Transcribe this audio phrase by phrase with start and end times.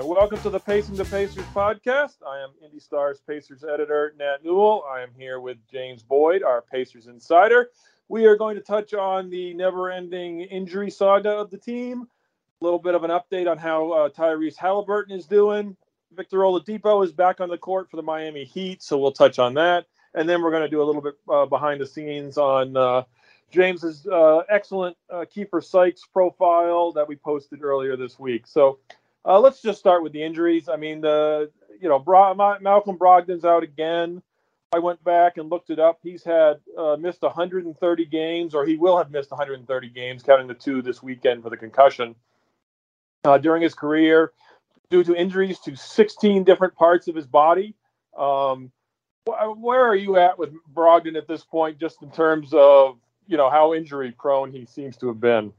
[0.00, 2.16] Uh, welcome to the Pacing the Pacers podcast.
[2.26, 4.84] I am Indy Stars Pacers editor Nat Newell.
[4.90, 7.70] I am here with James Boyd, our Pacers insider.
[8.08, 12.06] We are going to touch on the never-ending injury saga of the team.
[12.60, 15.76] A little bit of an update on how uh, Tyrese Haliburton is doing.
[16.14, 19.54] Victor Oladipo is back on the court for the Miami Heat, so we'll touch on
[19.54, 19.86] that.
[20.14, 23.02] And then we're going to do a little bit uh, behind the scenes on uh,
[23.50, 28.46] James's uh, excellent uh, Kiefer Sykes profile that we posted earlier this week.
[28.46, 28.78] So
[29.24, 30.68] uh, let's just start with the injuries.
[30.68, 34.22] I mean, the you know Bro- Malcolm Brogdon's out again.
[34.72, 35.98] I went back and looked it up.
[36.02, 40.54] He's had uh, missed 130 games, or he will have missed 130 games, counting the
[40.54, 42.14] two this weekend for the concussion.
[43.24, 44.32] Uh, during his career,
[44.88, 47.74] due to injuries to 16 different parts of his body.
[48.16, 48.70] Um,
[49.26, 53.36] wh- where are you at with Brogdon at this point, just in terms of you
[53.36, 55.52] know how injury prone he seems to have been?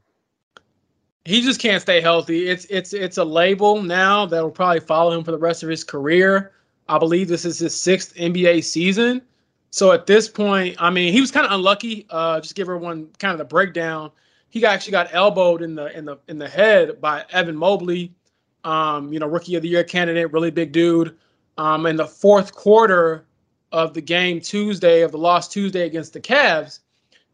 [1.24, 2.48] He just can't stay healthy.
[2.48, 5.68] It's it's it's a label now that will probably follow him for the rest of
[5.68, 6.52] his career.
[6.88, 9.22] I believe this is his sixth NBA season.
[9.70, 12.06] So at this point, I mean, he was kind of unlucky.
[12.10, 14.10] Uh, just give everyone kind of the breakdown.
[14.50, 18.12] He actually got elbowed in the in the in the head by Evan Mobley,
[18.64, 21.16] um, you know, rookie of the year candidate, really big dude.
[21.56, 23.26] Um, in the fourth quarter
[23.70, 26.80] of the game Tuesday of the lost Tuesday against the Cavs,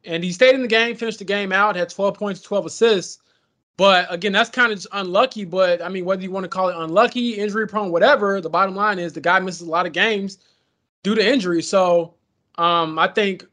[0.05, 3.19] and he stayed in the game, finished the game out, had 12 points, 12 assists.
[3.79, 5.45] But again, that's kind of just unlucky.
[5.45, 8.75] But I mean, whether you want to call it unlucky, injury prone, whatever, the bottom
[8.75, 10.39] line is the guy misses a lot of games
[11.05, 11.63] due to injury.
[11.63, 12.15] So
[12.59, 13.47] um, I think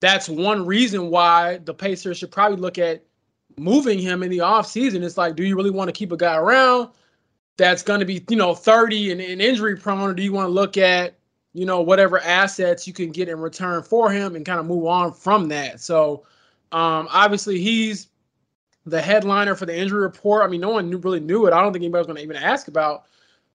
[0.00, 3.02] that's one reason why the Pacers should probably look at
[3.58, 5.02] moving him in the offseason.
[5.02, 6.90] It's like, do you really want to keep a guy around
[7.56, 10.46] that's going to be, you know, 30 and, and injury prone, or do you want
[10.46, 11.18] to look at,
[11.54, 14.86] you know, whatever assets you can get in return for him and kind of move
[14.86, 15.80] on from that?
[15.80, 16.24] So
[16.70, 18.07] um, obviously he's
[18.88, 20.44] the headliner for the injury report.
[20.44, 21.52] I mean, no one knew, really knew it.
[21.52, 23.04] I don't think anybody was going to even ask about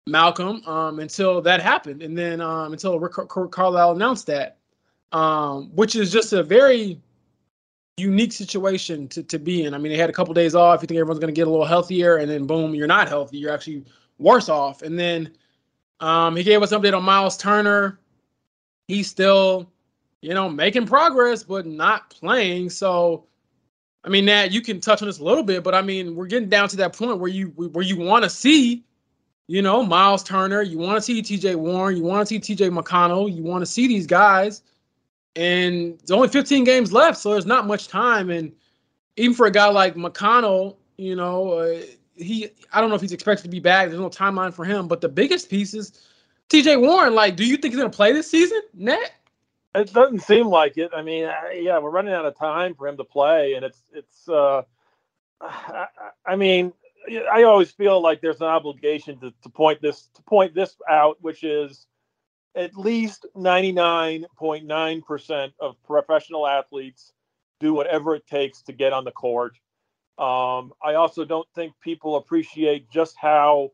[0.06, 3.12] Malcolm um, until that happened, and then um, until Rick
[3.50, 4.56] Carlisle announced that,
[5.12, 7.00] um, which is just a very
[7.98, 9.74] unique situation to, to be in.
[9.74, 10.80] I mean, they had a couple days off.
[10.80, 13.38] You think everyone's going to get a little healthier, and then boom, you're not healthy.
[13.38, 13.84] You're actually
[14.18, 14.82] worse off.
[14.82, 15.32] And then
[16.00, 17.98] um, he gave us an update on Miles Turner.
[18.86, 19.70] He's still,
[20.22, 22.70] you know, making progress, but not playing.
[22.70, 23.26] So
[24.08, 26.28] I mean, Nat, you can touch on this a little bit, but I mean, we're
[26.28, 28.82] getting down to that point where you where you want to see,
[29.48, 31.56] you know, Miles Turner, you want to see T.J.
[31.56, 32.70] Warren, you want to see T.J.
[32.70, 34.62] McConnell, you want to see these guys,
[35.36, 38.30] and there's only 15 games left, so there's not much time.
[38.30, 38.50] And
[39.18, 41.82] even for a guy like McConnell, you know, uh,
[42.16, 43.90] he I don't know if he's expected to be back.
[43.90, 46.00] There's no timeline for him, but the biggest piece is
[46.48, 46.78] T.J.
[46.78, 47.14] Warren.
[47.14, 49.10] Like, do you think he's gonna play this season, Nat?
[49.78, 50.90] It doesn't seem like it.
[50.94, 54.28] I mean, yeah, we're running out of time for him to play, and it's it's.
[54.28, 54.62] Uh,
[55.40, 55.86] I,
[56.26, 56.72] I mean,
[57.30, 61.18] I always feel like there's an obligation to, to point this to point this out,
[61.20, 61.86] which is
[62.54, 67.12] at least 99.9% of professional athletes
[67.60, 69.54] do whatever it takes to get on the court.
[70.18, 73.70] Um, I also don't think people appreciate just how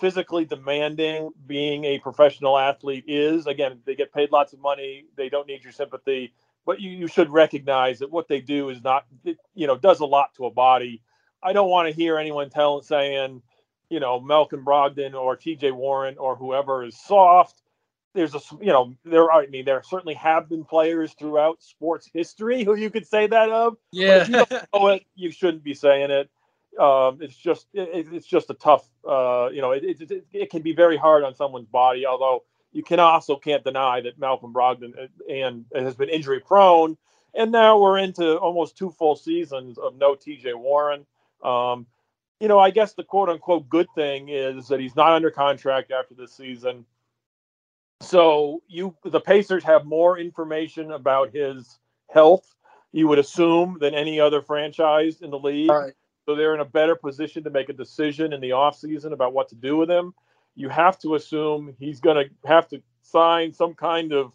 [0.00, 3.46] physically demanding being a professional athlete is.
[3.46, 5.04] Again, they get paid lots of money.
[5.16, 6.32] They don't need your sympathy,
[6.64, 9.06] but you, you should recognize that what they do is not,
[9.54, 11.02] you know, does a lot to a body.
[11.42, 13.42] I don't want to hear anyone tell saying,
[13.90, 15.70] you know, Malcolm Brogdon or T.J.
[15.72, 17.62] Warren or whoever is soft.
[18.14, 19.30] There's a, you know, there.
[19.30, 19.42] are.
[19.42, 23.50] I mean, there certainly have been players throughout sports history who you could say that
[23.50, 23.76] of.
[23.92, 24.26] Yeah.
[24.26, 26.28] you don't know it, you shouldn't be saying it
[26.78, 30.62] um, it's just it, it's just a tough uh, you know it, it, it, can
[30.62, 34.92] be very hard on someone's body although you can also can't deny that Malcolm Brogdon
[34.96, 36.96] uh, and, and has been injury prone
[37.34, 41.06] and now we're into almost two full seasons of no TJ Warren.
[41.42, 41.86] Um,
[42.38, 45.90] you know I guess the quote unquote good thing is that he's not under contract
[45.90, 46.84] after this season.
[48.00, 51.78] So you the Pacers have more information about his
[52.10, 52.54] health
[52.92, 55.70] you would assume than any other franchise in the league.
[55.70, 55.94] Right
[56.26, 59.48] so they're in a better position to make a decision in the offseason about what
[59.48, 60.14] to do with him.
[60.54, 64.32] You have to assume he's going to have to sign some kind of,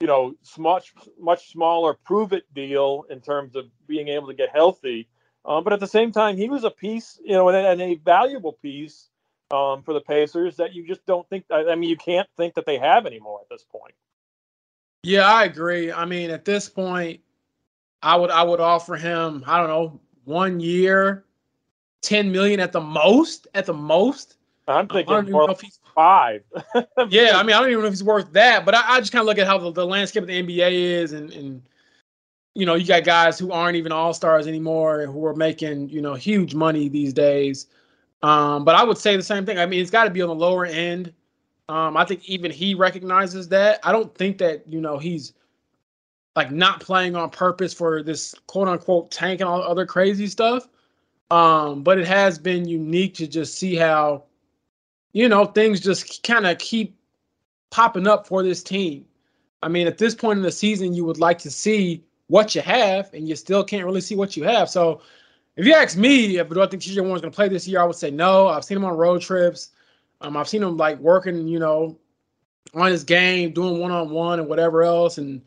[0.00, 4.50] you know, much much smaller prove it deal in terms of being able to get
[4.50, 5.08] healthy.
[5.44, 7.94] Um, but at the same time, he was a piece, you know, and, and a
[7.96, 9.08] valuable piece
[9.50, 11.44] um, for the Pacers that you just don't think.
[11.50, 13.94] I mean, you can't think that they have anymore at this point.
[15.02, 15.92] Yeah, I agree.
[15.92, 17.20] I mean, at this point,
[18.02, 21.24] I would I would offer him I don't know one year,
[22.02, 24.36] 10 million at the most, at the most.
[24.68, 25.54] I'm thinking more
[25.94, 26.42] five.
[27.08, 29.12] yeah, I mean, I don't even know if he's worth that, but I, I just
[29.12, 31.62] kind of look at how the, the, landscape of the NBA is, and, and
[32.54, 36.02] you know, you got guys who aren't even all stars anymore who are making you
[36.02, 37.68] know huge money these days.
[38.22, 39.58] Um, but I would say the same thing.
[39.58, 41.12] I mean, it's got to be on the lower end.
[41.68, 43.78] Um, I think even he recognizes that.
[43.84, 45.32] I don't think that you know he's
[46.36, 50.68] like not playing on purpose for this quote unquote tank and all other crazy stuff.
[51.30, 54.24] Um, but it has been unique to just see how,
[55.12, 56.96] you know, things just kind of keep
[57.70, 59.06] popping up for this team.
[59.62, 62.60] I mean, at this point in the season, you would like to see what you
[62.60, 64.68] have, and you still can't really see what you have.
[64.68, 65.00] So,
[65.56, 67.80] if you ask me, if do I think TJ Warren's going to play this year,
[67.80, 68.48] I would say no.
[68.48, 69.70] I've seen him on road trips.
[70.20, 71.98] Um, I've seen him like working, you know,
[72.74, 75.16] on his game, doing one on one and whatever else.
[75.16, 75.40] And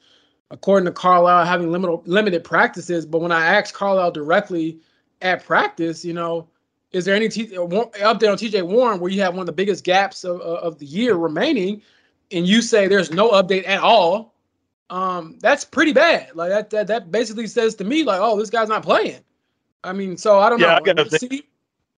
[0.51, 3.05] according to Carlisle, having limited limited practices.
[3.05, 4.79] But when I asked Carlisle directly
[5.21, 6.47] at practice, you know,
[6.91, 9.83] is there any t- update on TJ Warren where you have one of the biggest
[9.83, 11.81] gaps of, of the year remaining,
[12.31, 14.33] and you say there's no update at all?
[14.89, 16.35] Um, that's pretty bad.
[16.35, 19.19] Like that, that, that basically says to me, like, oh, this guy's not playing.
[19.83, 20.73] I mean, so I don't yeah, know.
[20.75, 20.79] I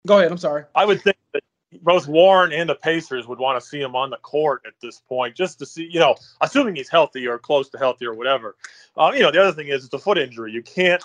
[0.06, 0.30] Go ahead.
[0.30, 0.64] I'm sorry.
[0.74, 1.42] I would think that
[1.80, 5.00] both Warren and the Pacers would want to see him on the court at this
[5.00, 8.56] point, just to see, you know, assuming he's healthy or close to healthy or whatever.
[8.96, 10.52] Uh, you know, the other thing is it's a foot injury.
[10.52, 11.02] You can't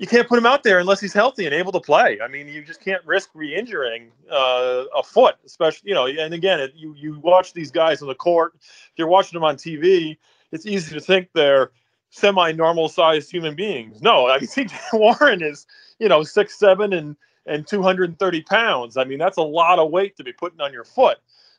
[0.00, 2.18] you can't put him out there unless he's healthy and able to play.
[2.22, 6.06] I mean, you just can't risk re-injuring uh, a foot, especially you know.
[6.06, 8.54] And again, it, you you watch these guys on the court.
[8.56, 10.16] If you're watching them on TV,
[10.52, 11.72] it's easy to think they're
[12.08, 14.00] semi-normal sized human beings.
[14.00, 15.66] No, I mean, Warren is
[15.98, 17.14] you know six seven and
[17.46, 18.96] and 230 pounds.
[18.96, 21.18] I mean, that's a lot of weight to be putting on your foot,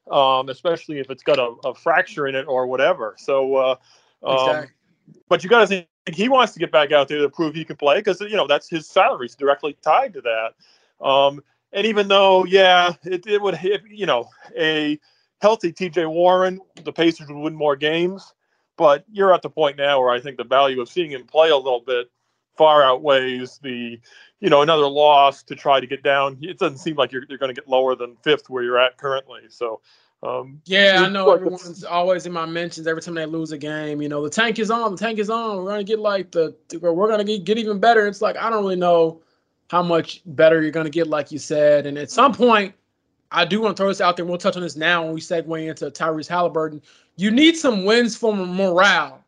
[0.10, 3.16] um, especially if it's got a, a, fracture in it or whatever.
[3.18, 3.76] So, uh,
[4.24, 4.76] um, exactly.
[5.28, 7.66] but you got to think he wants to get back out there to prove he
[7.66, 11.06] can play because you know that's his salary is directly tied to that.
[11.06, 11.42] Um,
[11.74, 15.00] and even though, yeah, it, it would, hit, you know, a
[15.42, 18.34] healthy TJ Warren, the Pacers would win more games.
[18.78, 21.50] But you're at the point now where I think the value of seeing him play
[21.50, 22.10] a little bit
[22.62, 24.00] far outweighs the,
[24.40, 26.38] you know, another loss to try to get down.
[26.44, 28.98] It doesn't seem like you're, you're going to get lower than fifth where you're at
[28.98, 29.42] currently.
[29.50, 29.82] So
[30.22, 34.00] um, yeah, I know everyone's always in my mentions every time they lose a game.
[34.00, 35.58] You know, the tank is on, the tank is on.
[35.58, 38.06] We're gonna get like the, we're gonna get, get even better.
[38.06, 39.24] It's like I don't really know
[39.72, 41.88] how much better you're gonna get, like you said.
[41.88, 42.76] And at some point,
[43.32, 44.26] I do want to throw this out there.
[44.26, 46.84] We'll touch on this now when we segue into Tyrese Haliburton.
[47.16, 49.21] You need some wins for morale.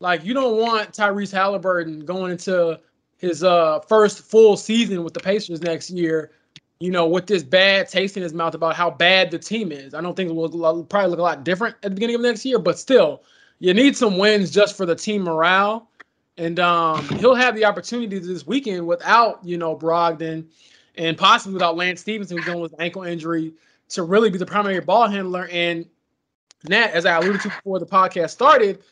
[0.00, 2.80] Like you don't want Tyrese Haliburton going into
[3.18, 6.32] his uh, first full season with the Pacers next year
[6.78, 9.94] you know, with this bad taste in his mouth about how bad the team is.
[9.94, 12.44] I don't think it will probably look a lot different at the beginning of next
[12.44, 13.22] year, but still,
[13.58, 15.88] you need some wins just for the team morale.
[16.36, 20.44] And um, he'll have the opportunity this weekend without, you know, Brogdon
[20.96, 23.54] and possibly without Lance Stephenson, who's with ankle injury,
[23.88, 25.48] to really be the primary ball handler.
[25.50, 25.86] And
[26.68, 28.82] Nat, as I alluded to before the podcast started,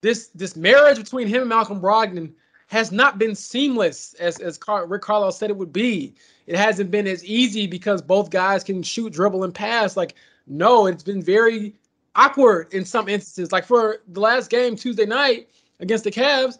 [0.00, 2.32] this this marriage between him and Malcolm Brogdon
[2.68, 6.14] has not been seamless as as Car- Rick Carlisle said it would be.
[6.46, 9.96] It hasn't been as easy because both guys can shoot, dribble, and pass.
[9.96, 10.14] Like,
[10.46, 11.74] no, it's been very
[12.14, 13.52] awkward in some instances.
[13.52, 15.48] Like for the last game Tuesday night
[15.80, 16.58] against the Cavs,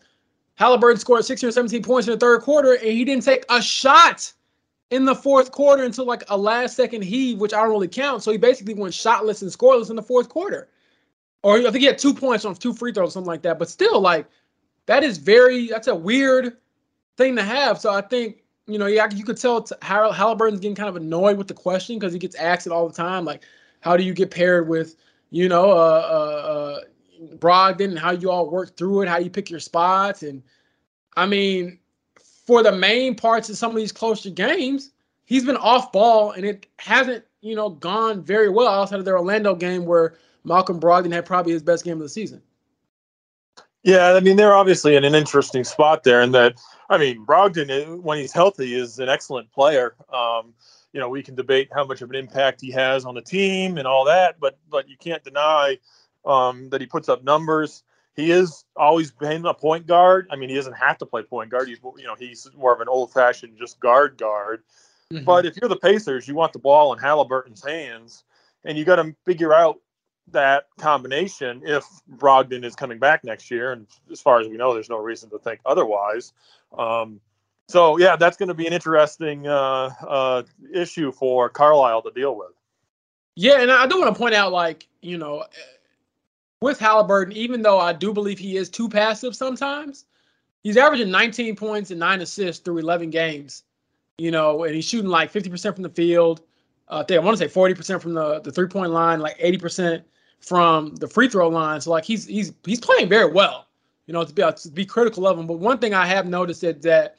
[0.58, 3.62] Haliburton scored 16 or 17 points in the third quarter, and he didn't take a
[3.62, 4.32] shot
[4.90, 8.22] in the fourth quarter until like a last second heave, which I don't really count.
[8.22, 10.69] So he basically went shotless and scoreless in the fourth quarter.
[11.42, 13.58] Or I think he had two points on two free throws, something like that.
[13.58, 14.26] But still, like
[14.87, 16.56] that is very that's a weird
[17.16, 17.81] thing to have.
[17.81, 21.37] So I think you know, yeah, you could tell Harold Haliburton's getting kind of annoyed
[21.37, 23.42] with the question because he gets asked it all the time, like,
[23.80, 24.94] how do you get paired with,
[25.30, 26.80] you know, uh, uh, uh,
[27.37, 30.42] Brogdon and how you all work through it, how you pick your spots, and
[31.16, 31.78] I mean,
[32.47, 34.92] for the main parts of some of these closer games,
[35.25, 39.18] he's been off ball and it hasn't, you know, gone very well outside of their
[39.18, 42.42] Orlando game where Malcolm Brogdon had probably his best game of the season.
[43.82, 47.70] Yeah, I mean they're obviously in an interesting spot there, and that I mean Brogdon,
[47.70, 49.94] uh, when he's healthy, is an excellent player.
[50.12, 50.54] Um,
[50.92, 53.78] you know, we can debate how much of an impact he has on the team
[53.78, 55.78] and all that, but but you can't deny
[56.25, 57.82] um, that he puts up numbers.
[58.16, 60.26] He is always been a point guard.
[60.30, 61.68] I mean, he doesn't have to play point guard.
[61.68, 64.62] He's you know he's more of an old-fashioned just guard guard.
[65.12, 65.25] Mm-hmm.
[65.25, 68.25] But if you're the Pacers, you want the ball in Haliburton's hands,
[68.64, 69.78] and you got to figure out
[70.32, 71.84] that combination if
[72.16, 73.72] Brogdon is coming back next year.
[73.72, 76.32] And as far as we know, there's no reason to think otherwise.
[76.76, 77.20] Um,
[77.68, 80.42] so yeah, that's going to be an interesting uh, uh,
[80.75, 82.50] issue for Carlisle to deal with.
[83.37, 85.44] Yeah, and I do want to point out, like you know,
[86.60, 90.04] with Haliburton, even though I do believe he is too passive sometimes,
[90.62, 93.62] he's averaging 19 points and nine assists through 11 games.
[94.18, 96.42] You know, and he's shooting like 50% from the field.
[96.88, 100.02] Uh, I want to say 40% from the the three point line, like 80%
[100.40, 101.80] from the free throw line.
[101.80, 103.66] So like he's he's he's playing very well,
[104.06, 105.47] you know, to be to be critical of him.
[105.47, 107.16] But one thing I have noticed is that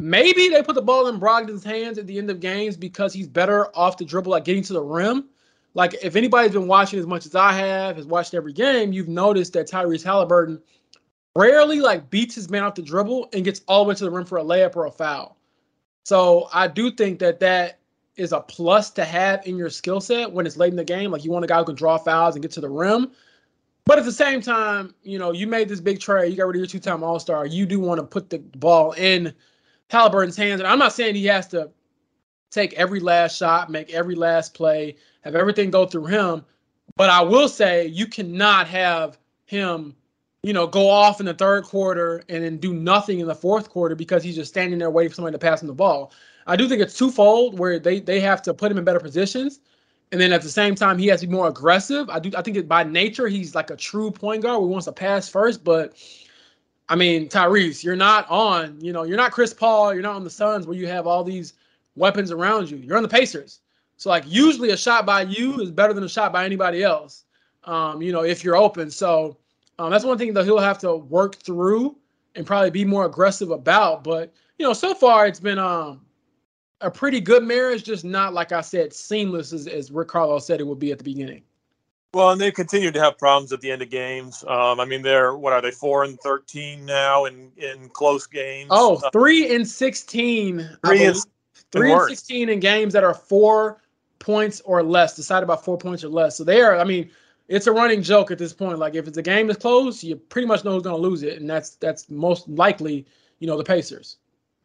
[0.00, 3.28] maybe they put the ball in Brogdon's hands at the end of games because he's
[3.28, 5.28] better off the dribble, like getting to the rim.
[5.74, 9.08] Like if anybody's been watching as much as I have, has watched every game, you've
[9.08, 10.60] noticed that Tyrese Haliburton
[11.34, 14.10] rarely like beats his man off the dribble and gets all the way to the
[14.10, 15.38] rim for a layup or a foul.
[16.04, 17.78] So I do think that that
[18.16, 21.10] is a plus to have in your skill set when it's late in the game.
[21.10, 23.12] Like you want a guy who can draw fouls and get to the rim.
[23.84, 26.30] But at the same time, you know, you made this big trade.
[26.30, 27.46] You got rid of your two-time All-Star.
[27.46, 29.34] You do want to put the ball in
[29.90, 30.60] Haliburton's hands.
[30.60, 31.70] And I'm not saying he has to
[32.50, 36.44] take every last shot, make every last play, have everything go through him.
[36.96, 39.96] But I will say you cannot have him,
[40.42, 43.68] you know, go off in the third quarter and then do nothing in the fourth
[43.68, 46.12] quarter because he's just standing there waiting for somebody to pass him the ball.
[46.46, 49.60] I do think it's twofold where they they have to put him in better positions.
[50.10, 52.10] And then at the same time, he has to be more aggressive.
[52.10, 52.30] I do.
[52.36, 55.64] I think by nature, he's like a true point guard who wants to pass first.
[55.64, 55.94] But
[56.88, 58.78] I mean, Tyrese, you're not on.
[58.80, 59.94] You know, you're not Chris Paul.
[59.94, 61.54] You're not on the Suns where you have all these
[61.96, 62.76] weapons around you.
[62.76, 63.60] You're on the Pacers.
[63.96, 67.24] So like usually a shot by you is better than a shot by anybody else.
[67.64, 68.90] Um, you know, if you're open.
[68.90, 69.38] So
[69.78, 71.96] um, that's one thing that he'll have to work through
[72.34, 74.04] and probably be more aggressive about.
[74.04, 76.00] But you know, so far it's been um
[76.82, 80.60] a pretty good marriage, just not like I said, seamless as, as Rick Carlisle said
[80.60, 81.42] it would be at the beginning.
[82.14, 84.44] Well, and they continue to have problems at the end of games.
[84.46, 88.68] Um, I mean, they're what are they four and thirteen now in in close games?
[88.70, 90.68] Oh, uh, three and sixteen.
[90.84, 91.16] Three and
[91.70, 93.80] three and sixteen in games that are four
[94.18, 96.36] points or less, decided by four points or less.
[96.36, 96.78] So they are.
[96.78, 97.10] I mean,
[97.48, 98.78] it's a running joke at this point.
[98.78, 101.22] Like if it's a game that's close, you pretty much know who's going to lose
[101.22, 103.06] it, and that's that's most likely,
[103.38, 104.18] you know, the Pacers.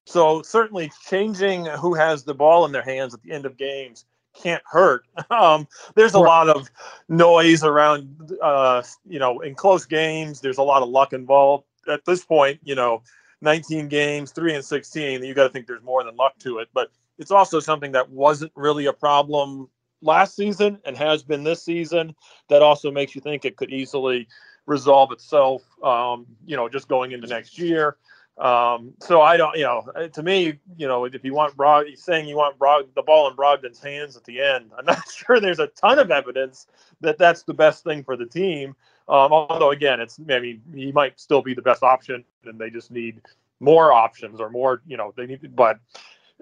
[0.07, 4.05] So certainly changing who has the ball in their hands at the end of games
[4.41, 5.05] can't hurt.
[5.29, 6.69] Um, there's a lot of
[7.09, 10.39] noise around, uh, you know, in close games.
[10.39, 11.65] There's a lot of luck involved.
[11.89, 13.03] At this point, you know,
[13.41, 15.23] 19 games, three and 16.
[15.23, 16.69] You got to think there's more than luck to it.
[16.73, 19.69] But it's also something that wasn't really a problem
[20.01, 22.15] last season and has been this season.
[22.49, 24.27] That also makes you think it could easily
[24.65, 25.63] resolve itself.
[25.83, 27.97] Um, you know, just going into next year.
[28.38, 31.88] Um, so I don't, you know, uh, to me, you know, if you want Brog,
[31.96, 34.72] saying you want Brog, the ball in Brogdon's hands at the end.
[34.77, 36.67] I'm not sure there's a ton of evidence
[37.01, 38.75] that that's the best thing for the team.
[39.10, 42.70] Um, although again, it's, I mean, he might still be the best option, and they
[42.70, 43.22] just need
[43.60, 45.79] more options or more, you know, they need, but,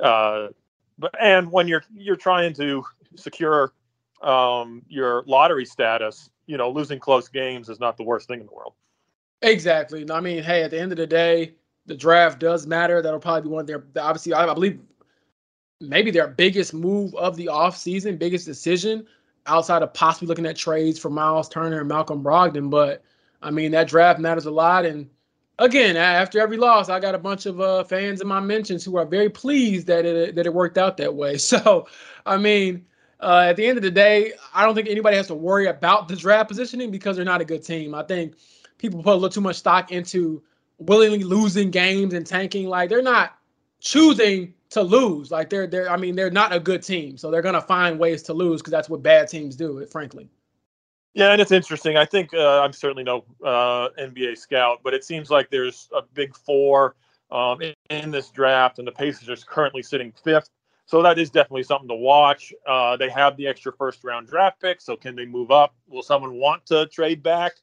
[0.02, 0.48] uh,
[0.98, 2.84] but and when you're you're trying to
[3.16, 3.74] secure
[4.22, 8.46] um, your lottery status, you know, losing close games is not the worst thing in
[8.46, 8.74] the world.
[9.42, 10.10] Exactly.
[10.10, 11.54] I mean, hey, at the end of the day
[11.86, 13.02] the draft does matter.
[13.02, 14.80] That'll probably be one of their obviously I, I believe
[15.82, 19.06] maybe their biggest move of the offseason, biggest decision
[19.48, 22.70] outside of possibly looking at trades for Miles Turner and Malcolm Brogdon.
[22.70, 23.04] But
[23.42, 24.86] I mean that draft matters a lot.
[24.86, 25.10] And
[25.60, 28.98] again, after every loss, I got a bunch of uh, fans in my mentions who
[28.98, 31.38] are very pleased that it that it worked out that way.
[31.40, 31.88] So
[32.26, 32.86] I mean.
[33.22, 36.10] Uh, at the end of the day, I don't think anybody has to worry about
[36.10, 37.96] the draft positioning because they're not a good team.
[37.96, 38.36] I think
[38.78, 40.44] people put a little too much stock into
[40.78, 42.68] willingly losing games and tanking.
[42.68, 43.38] Like they're not
[43.80, 45.32] choosing to lose.
[45.32, 48.24] Like they're they're I mean they're not a good team, so they're gonna find ways
[48.24, 49.86] to lose because that's what bad teams do.
[49.86, 50.30] Frankly.
[51.14, 51.96] Yeah, and it's interesting.
[51.96, 56.02] I think uh, I'm certainly no uh, NBA scout, but it seems like there's a
[56.02, 56.96] big four
[57.32, 60.50] um, in, in, this draft, and the Pacers are currently sitting fifth.
[60.88, 62.54] So that is definitely something to watch.
[62.68, 65.74] Uh, they have the extra first round draft pick, so can they move up?
[65.88, 67.54] Will someone want to trade back?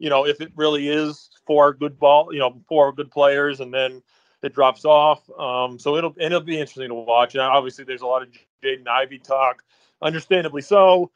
[0.00, 3.72] You know, if it really is four good ball, you know, four good players, and
[3.72, 4.02] then
[4.42, 5.28] it drops off.
[5.38, 7.34] Um, so it'll it'll be interesting to watch.
[7.34, 8.28] And obviously, there's a lot of
[8.64, 9.62] Jaden Ivey talk,
[10.02, 11.10] understandably so.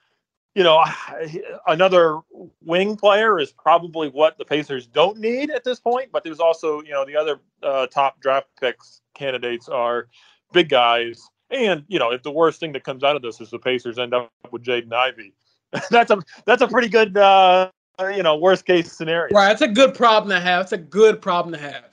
[0.54, 0.84] You know,
[1.66, 2.20] another
[2.62, 6.10] wing player is probably what the Pacers don't need at this point.
[6.12, 10.08] But there's also, you know, the other uh, top draft picks candidates are
[10.52, 11.26] big guys.
[11.50, 13.98] And you know, if the worst thing that comes out of this is the Pacers
[13.98, 15.32] end up with Jaden Ivey,
[15.90, 19.34] that's a that's a pretty good uh, you know, worst case scenario.
[19.34, 19.52] Right.
[19.52, 20.62] It's a good problem to have.
[20.62, 21.84] It's a good problem to have.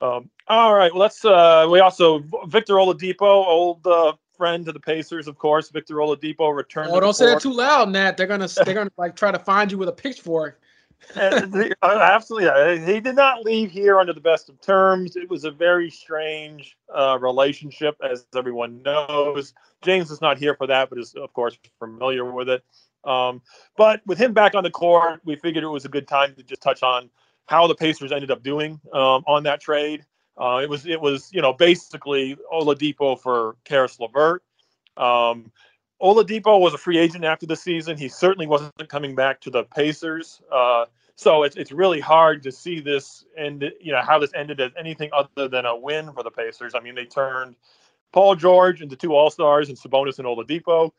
[0.00, 0.92] Um, all right.
[0.92, 1.24] Well, let's.
[1.24, 5.70] Uh, we also Victor Oladipo, old uh, friend to the Pacers, of course.
[5.70, 6.90] Victor Oladipo returned.
[6.92, 8.16] Oh, don't say that too loud, Nat.
[8.16, 10.60] They're gonna they're gonna like try to find you with a pitchfork.
[11.16, 15.16] Uh, absolutely, he did not leave here under the best of terms.
[15.16, 19.52] It was a very strange uh, relationship, as everyone knows.
[19.82, 22.64] James is not here for that, but is of course familiar with it.
[23.06, 23.42] Um,
[23.76, 26.42] but with him back on the court, we figured it was a good time to
[26.42, 27.10] just touch on
[27.46, 30.04] how the Pacers ended up doing um, on that trade.
[30.36, 34.42] Uh, it was it was you know basically Oladipo for Caris LeVert.
[34.96, 35.52] Um,
[36.02, 37.96] Oladipo was a free agent after the season.
[37.96, 40.40] He certainly wasn't coming back to the Pacers.
[40.50, 44.60] Uh, So it's it's really hard to see this and you know how this ended
[44.60, 46.74] as anything other than a win for the Pacers.
[46.74, 47.54] I mean, they turned
[48.12, 50.90] Paul George into two All Stars and Sabonis and Oladipo.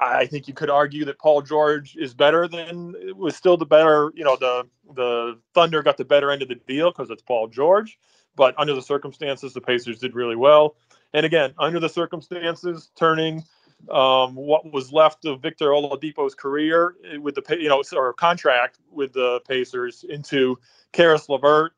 [0.00, 4.12] I think you could argue that Paul George is better than was still the better.
[4.14, 7.48] You know, the the Thunder got the better end of the deal because it's Paul
[7.48, 7.98] George.
[8.34, 10.76] But under the circumstances, the Pacers did really well.
[11.12, 13.44] And again, under the circumstances, turning
[13.90, 19.12] um, what was left of Victor Oladipo's career with the you know or contract with
[19.12, 20.58] the Pacers into
[20.92, 21.72] Caris LeVert,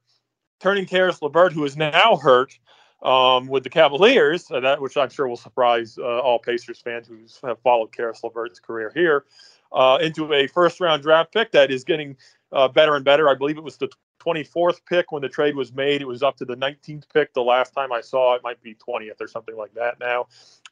[0.60, 2.58] turning Caris LeVert, who is now hurt
[3.02, 7.08] um, with the Cavaliers, uh, that which I'm sure will surprise uh, all Pacers fans
[7.08, 9.24] who have followed Caris LeVert's career here,
[9.72, 12.16] uh, into a first round draft pick that is getting
[12.52, 13.28] uh, better and better.
[13.28, 13.88] I believe it was the
[14.24, 16.00] 24th pick when the trade was made.
[16.00, 18.42] It was up to the 19th pick the last time I saw it.
[18.42, 20.26] Might be 20th or something like that now.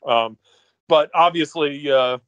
[0.06, 0.38] Um,
[0.88, 2.18] but obviously, uh,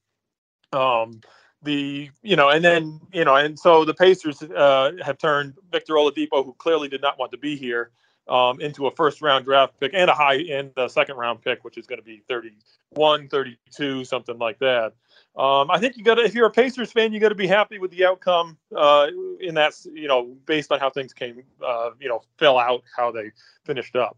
[0.73, 1.21] um,
[1.63, 5.95] the you know, and then you know, and so the Pacers uh, have turned Victor
[5.95, 7.91] Oladipo, who clearly did not want to be here,
[8.29, 11.65] um, into a first round draft pick and a high end uh, second round pick,
[11.65, 14.95] which is going to be 31, 32, something like that.
[15.37, 17.47] Um, I think you got to, if you're a Pacers fan, you got to be
[17.47, 19.09] happy with the outcome uh,
[19.41, 23.11] in that, you know, based on how things came, uh, you know, fell out, how
[23.11, 23.33] they
[23.65, 24.17] finished up.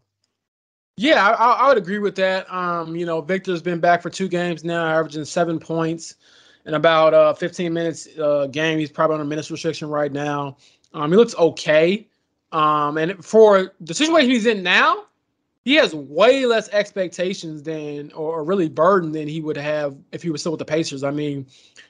[0.95, 2.51] Yeah, I, I, would agree with that.
[2.51, 6.15] Um, you know, Victor's been back for two games now, averaging seven points
[6.65, 8.79] in about uh, 15 minutes uh, game.
[8.79, 10.57] He's probably on a minutes restriction right now.
[10.93, 12.07] Um, he looks okay.
[12.57, 15.05] Um, and for the situation he's in now,
[15.63, 20.31] he has way less expectations than, or, really burden than he would have if he
[20.31, 21.03] was still with the Pacers.
[21.03, 21.45] I mean,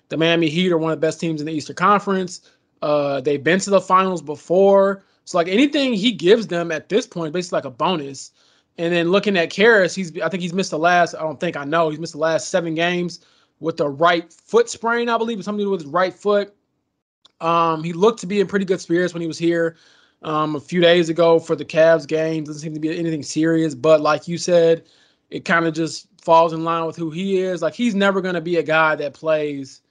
[0.09, 2.51] the Miami Heat are one of the best teams in the Eastern Conference.
[2.81, 5.05] Uh, they've been to the finals before.
[5.23, 8.31] So like anything he gives them at this point, basically like a bonus.
[8.77, 11.15] And then looking at Caris, he's I think he's missed the last.
[11.15, 13.21] I don't think I know he's missed the last seven games
[13.61, 15.07] with the right foot sprain.
[15.07, 16.53] I believe something to do with his right foot.
[17.39, 19.77] Um, he looked to be in pretty good spirits when he was here
[20.27, 22.43] um, a few days ago for the Cavs game.
[22.43, 24.83] Doesn't seem to be anything serious, but like you said,
[25.29, 27.61] it kind of just falls in line with who he is.
[27.61, 29.81] Like he's never going to be a guy that plays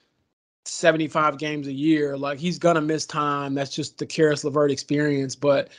[0.66, 2.18] 75 games a year.
[2.18, 3.54] Like he's going to miss time.
[3.54, 5.34] That's just the Caris LeVert experience.
[5.34, 5.70] But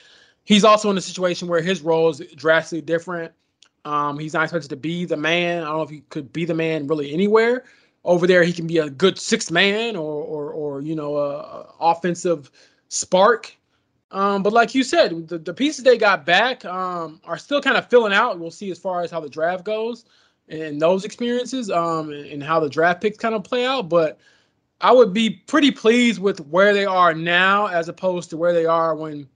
[0.44, 3.32] he's also in a situation where his role is drastically different.
[3.86, 5.62] Um, he's not expected to be the man.
[5.62, 7.66] I don't know if he could be the man really anywhere.
[8.04, 11.68] Over there, he can be a good sixth man or, or, or you know, a
[11.80, 12.50] offensive
[12.90, 13.56] spark.
[14.12, 17.78] Um, but like you said, the, the pieces they got back um, are still kind
[17.78, 18.40] of filling out.
[18.40, 20.06] We'll see as far as how the draft goes
[20.48, 23.90] and those experiences um, and, and how the draft picks kind of play out.
[23.90, 24.18] But
[24.80, 28.66] I would be pretty pleased with where they are now as opposed to where they
[28.66, 29.28] are when,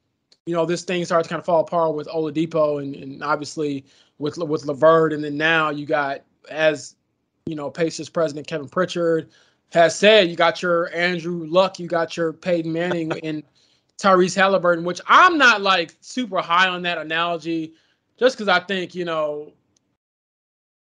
[0.46, 3.84] you know, this thing starts to kind of fall apart with Oladipo and, and obviously
[4.20, 5.12] with with LeVert.
[5.12, 6.96] And then now you got, as,
[7.46, 9.32] you know, Pacers president Kevin Pritchard
[9.74, 13.44] has said, you got your Andrew Luck, you got your Peyton Manning, and–
[14.02, 17.74] Tyrese Haliburton, which I'm not like super high on that analogy,
[18.18, 19.54] just because I think, you know,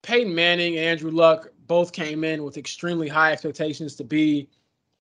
[0.02, 4.48] Peyton Manning and Andrew Luck both came in with extremely high expectations to be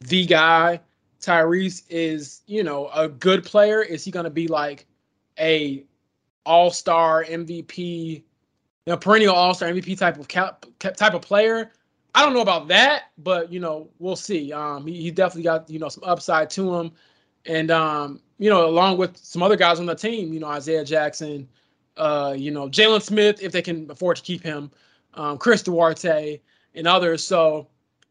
[0.02, 0.82] the guy.
[1.22, 3.82] Tyrese is, you know, a good player.
[3.82, 4.86] Is he going to be like
[5.40, 5.86] a
[6.46, 8.24] all-star MVP, you
[8.88, 11.72] know, perennial all-star MVP type of cap, type of player?
[12.14, 14.54] I don't know about that, but you know, we'll see.
[14.54, 16.92] Um, he, he definitely got you know some upside to him
[17.46, 20.84] and um, you know, along with some other guys on the team, you know, Isaiah
[20.84, 21.48] Jackson,
[21.98, 24.72] uh, you know, Jalen Smith, if they can afford to keep him,
[25.14, 26.40] um, Chris Duarte,
[26.74, 27.24] and others.
[27.24, 27.68] So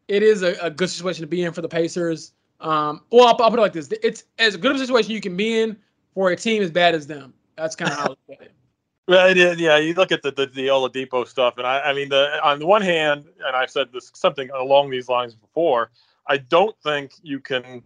[0.07, 2.31] it is a, a good situation to be in for the Pacers.
[2.61, 5.21] Um, well, I'll, I'll, put it like this: it's as good of a situation you
[5.21, 5.77] can be in
[6.13, 7.33] for a team as bad as them.
[7.55, 8.51] That's kind of how I look at it.
[9.07, 9.77] Well, it is, yeah.
[9.77, 12.65] You look at the, the the Oladipo stuff, and I, I mean, the on the
[12.65, 15.91] one hand, and I've said this something along these lines before.
[16.25, 17.83] I don't think you can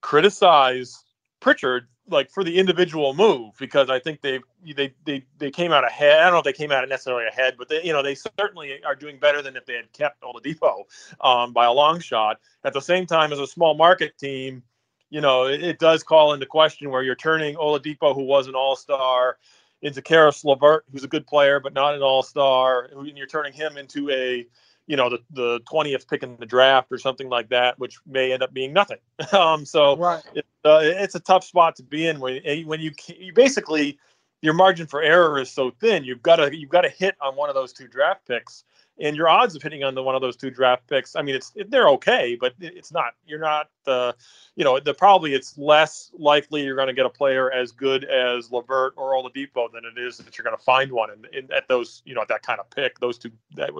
[0.00, 1.04] criticize
[1.40, 4.40] Pritchard like for the individual move because I think they
[4.74, 6.20] they they they came out ahead.
[6.20, 8.82] I don't know if they came out necessarily ahead, but they you know they certainly
[8.84, 10.84] are doing better than if they had kept Oladipo
[11.20, 12.38] um, by a long shot.
[12.64, 14.62] At the same time, as a small market team,
[15.10, 18.54] you know it, it does call into question where you're turning Oladipo, who was an
[18.54, 19.38] All Star,
[19.82, 23.52] into Caris LeVert, who's a good player but not an All Star, and you're turning
[23.52, 24.46] him into a
[24.86, 28.32] you know the the twentieth pick in the draft or something like that, which may
[28.32, 28.98] end up being nothing.
[29.32, 30.22] um, so right.
[30.34, 33.98] it, uh, it's a tough spot to be in when eh, when you you basically
[34.42, 36.04] your margin for error is so thin.
[36.04, 38.64] You've got to you've got to hit on one of those two draft picks
[38.98, 41.34] and your odds of hitting on the one of those two draft picks, I mean,
[41.34, 43.14] it's they're okay, but it's not.
[43.26, 44.14] You're not the,
[44.54, 48.04] you know, the probably it's less likely you're going to get a player as good
[48.04, 51.68] as LeVert or Oladipo than it is that you're going to find one in, at
[51.68, 52.98] those, you know, at that kind of pick.
[52.98, 53.70] Those two, that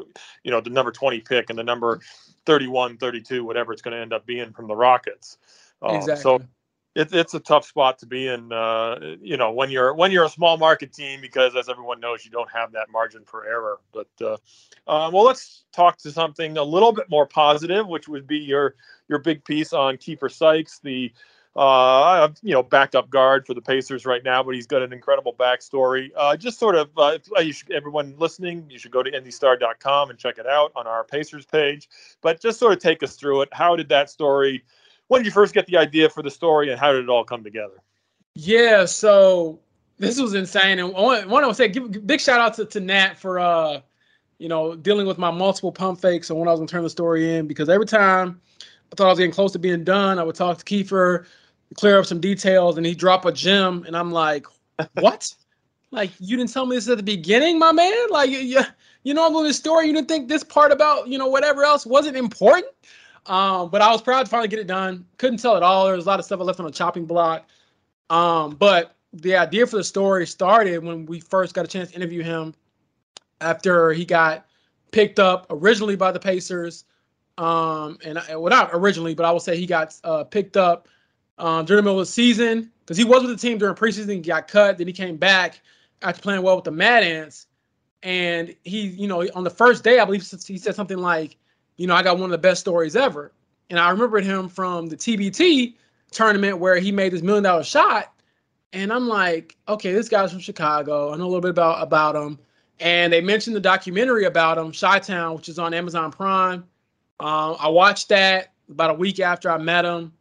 [0.42, 2.00] you know, the number 20 pick and the number
[2.44, 5.38] 31, 32, whatever it's going to end up being from the Rockets.
[5.82, 6.22] Um, exactly.
[6.22, 6.42] So
[6.96, 8.50] it, it's a tough spot to be in.
[8.50, 12.24] Uh, you know, when you're when you're a small market team, because as everyone knows,
[12.24, 13.78] you don't have that margin for error.
[13.92, 14.36] But uh,
[14.88, 18.76] uh, well, let's talk to something a little bit more positive, which would be your
[19.08, 21.12] your big piece on Kiefer Sykes, the
[21.54, 25.32] uh, you know, backup guard for the Pacers right now, but he's got an incredible
[25.32, 26.10] backstory.
[26.14, 27.16] Uh, just sort of, uh,
[27.50, 31.46] should, everyone listening, you should go to IndyStar.com and check it out on our Pacers
[31.46, 31.88] page.
[32.20, 33.48] But just sort of take us through it.
[33.52, 34.64] How did that story?
[35.08, 37.24] When did you first get the idea for the story, and how did it all
[37.24, 37.76] come together?
[38.34, 39.60] Yeah, so
[39.98, 42.80] this was insane, and one, one I would say, give big shout out to, to
[42.80, 43.80] Nat for uh,
[44.38, 46.90] you know, dealing with my multiple pump fakes and when I was gonna turn the
[46.90, 48.40] story in because every time
[48.92, 51.26] I thought I was getting close to being done, I would talk to Kiefer,
[51.74, 54.46] clear up some details, and he'd drop a gem, and I'm like,
[54.94, 55.32] what?
[55.90, 58.10] like you didn't tell me this at the beginning, my man.
[58.10, 58.60] Like you,
[59.04, 59.86] you know, I'm doing this story.
[59.86, 62.66] You didn't think this part about you know whatever else wasn't important.
[63.28, 65.04] Um, but I was proud to finally get it done.
[65.18, 65.86] Couldn't tell it all.
[65.86, 67.48] There was a lot of stuff I left on a chopping block.
[68.10, 71.96] Um, but the idea for the story started when we first got a chance to
[71.96, 72.54] interview him
[73.40, 74.46] after he got
[74.90, 76.84] picked up originally by the Pacers.
[77.38, 80.88] Um, and well, not originally, but I will say he got uh, picked up
[81.38, 84.08] um, during the middle of the season because he was with the team during preseason,
[84.10, 85.60] He got cut, then he came back
[86.02, 87.46] after playing well with the Mad Ants.
[88.02, 91.36] And he, you know, on the first day, I believe he said something like,
[91.76, 93.32] you know, I got one of the best stories ever.
[93.70, 95.74] And I remembered him from the TBT
[96.10, 98.12] tournament where he made this million dollar shot.
[98.72, 101.12] And I'm like, okay, this guy's from Chicago.
[101.12, 102.38] I know a little bit about about him.
[102.78, 106.64] And they mentioned the documentary about him, Chi Town, which is on Amazon Prime.
[107.20, 110.12] Um, I watched that about a week after I met him.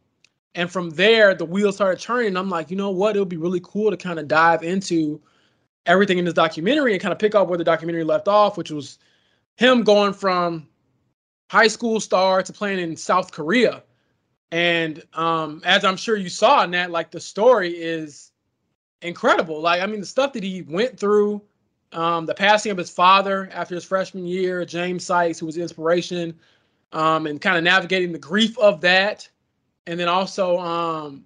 [0.54, 2.34] And from there, the wheels started turning.
[2.34, 3.14] I'm like, you know what?
[3.14, 5.20] It would be really cool to kind of dive into
[5.84, 8.70] everything in this documentary and kind of pick up where the documentary left off, which
[8.70, 8.98] was
[9.56, 10.66] him going from
[11.48, 13.82] high school star to playing in South Korea.
[14.50, 18.32] And um, as I'm sure you saw in that, like the story is
[19.02, 19.60] incredible.
[19.60, 21.42] Like, I mean, the stuff that he went through,
[21.92, 25.62] um, the passing of his father after his freshman year, James Sykes, who was the
[25.62, 26.38] inspiration,
[26.92, 29.28] um, and kind of navigating the grief of that
[29.86, 31.24] and then also um,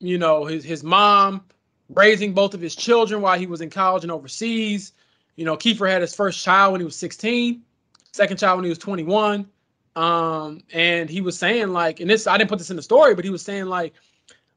[0.00, 1.42] you know, his his mom
[1.88, 4.92] raising both of his children while he was in college and overseas.
[5.36, 7.62] You know, Kiefer had his first child when he was 16,
[8.12, 9.48] second child when he was 21.
[9.96, 13.14] Um, and he was saying like, and this I didn't put this in the story,
[13.14, 13.94] but he was saying like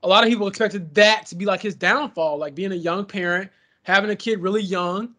[0.04, 3.06] a lot of people expected that to be like his downfall, like being a young
[3.06, 3.50] parent,
[3.84, 5.16] having a kid really young,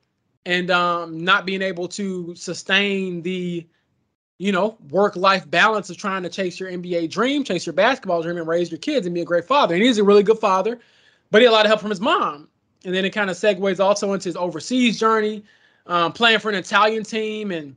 [0.46, 3.66] and um, not being able to sustain the
[4.42, 8.22] you know, work life balance of trying to chase your NBA dream, chase your basketball
[8.22, 9.76] dream, and raise your kids and be a great father.
[9.76, 10.80] And he's a really good father,
[11.30, 12.48] but he had a lot of help from his mom.
[12.84, 15.44] And then it kind of segues also into his overseas journey,
[15.86, 17.76] um, playing for an Italian team and,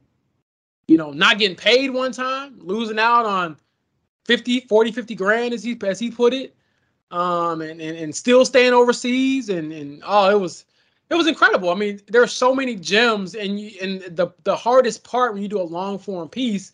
[0.87, 3.57] you know, not getting paid one time, losing out on
[4.25, 6.55] 50, 40, 50 grand, as he, as he put it,
[7.11, 9.49] um, and, and, and still staying overseas.
[9.49, 10.65] And, and oh, it was,
[11.09, 11.69] it was incredible.
[11.69, 15.41] I mean, there are so many gems, and you, and the the hardest part when
[15.41, 16.71] you do a long form piece,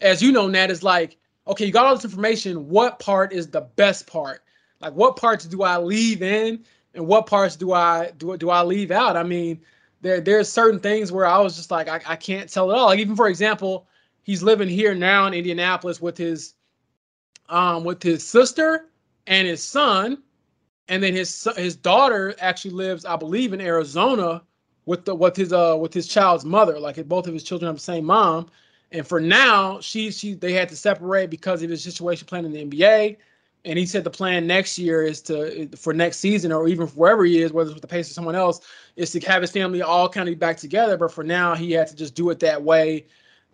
[0.00, 1.16] as you know, Nat, is like,
[1.48, 2.68] okay, you got all this information.
[2.68, 4.42] What part is the best part?
[4.80, 8.62] Like, what parts do I leave in, and what parts do I do do I
[8.62, 9.16] leave out?
[9.16, 9.60] I mean,
[10.02, 12.86] there there's certain things where I was just like, I, I can't tell it all.
[12.86, 13.86] Like, even for example,
[14.22, 16.54] he's living here now in Indianapolis with his
[17.48, 18.88] um with his sister
[19.26, 20.22] and his son
[20.88, 24.42] and then his his daughter actually lives, I believe, in Arizona
[24.84, 26.78] with the with his uh with his child's mother.
[26.78, 28.50] Like both of his children have the same mom.
[28.90, 32.52] And for now, she she they had to separate because of his situation playing in
[32.52, 33.16] the NBA.
[33.64, 37.24] And he said the plan next year is to for next season or even wherever
[37.24, 38.60] he is, whether it's with the Pacers or someone else,
[38.96, 40.96] is to have his family all kind of back together.
[40.96, 43.06] But for now, he had to just do it that way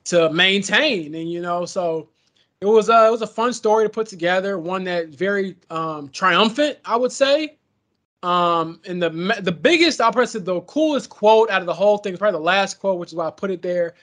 [0.04, 1.14] to maintain.
[1.14, 2.08] And you know, so
[2.60, 4.58] it was a it was a fun story to put together.
[4.58, 7.56] One that very um, triumphant, I would say.
[8.22, 9.10] Um, and the
[9.42, 12.44] the biggest, I'll press it, the coolest quote out of the whole thing, probably the
[12.44, 13.94] last quote, which is why I put it there.